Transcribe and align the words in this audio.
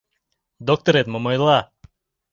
Докторет 0.67 1.07
мом 1.11 1.25
ойла? 1.31 1.59